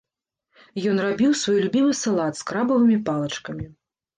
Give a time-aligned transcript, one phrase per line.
[0.91, 3.65] Ён рабіў свой любімы салат з крабавымі палачкамі.